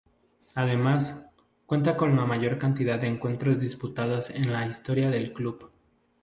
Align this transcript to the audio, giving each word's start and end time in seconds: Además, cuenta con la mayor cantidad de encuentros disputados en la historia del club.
Además, 0.55 1.29
cuenta 1.67 1.95
con 1.95 2.15
la 2.15 2.25
mayor 2.25 2.57
cantidad 2.57 2.97
de 2.97 3.05
encuentros 3.05 3.61
disputados 3.61 4.31
en 4.31 4.51
la 4.51 4.65
historia 4.65 5.11
del 5.11 5.31
club. 5.31 5.69